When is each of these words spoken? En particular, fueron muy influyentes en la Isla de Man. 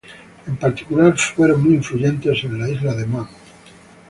En 0.47 0.55
particular, 0.57 1.15
fueron 1.15 1.61
muy 1.63 1.75
influyentes 1.75 2.43
en 2.45 2.57
la 2.59 2.67
Isla 2.67 2.95
de 2.95 3.05
Man. 3.05 3.27